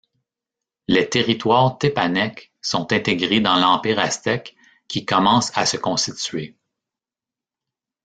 Les 0.87 1.07
territoires 1.07 1.77
tépanèques 1.77 2.51
sont 2.63 2.91
intégrés 2.91 3.39
dans 3.39 3.55
l'empire 3.57 3.99
aztèque 3.99 4.55
qui 4.87 5.05
commence 5.05 5.55
à 5.55 5.67
se 5.67 5.77
constituer. 5.77 6.57